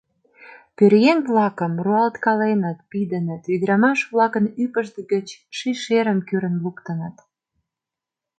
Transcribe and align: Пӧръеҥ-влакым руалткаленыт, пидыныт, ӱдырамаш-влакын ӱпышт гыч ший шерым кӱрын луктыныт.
Пӧръеҥ-влакым 0.75 1.73
руалткаленыт, 1.85 2.79
пидыныт, 2.89 3.43
ӱдырамаш-влакын 3.53 4.45
ӱпышт 4.63 4.95
гыч 5.11 5.27
ший 5.57 5.77
шерым 5.83 6.19
кӱрын 6.27 6.55
луктыныт. 6.63 7.15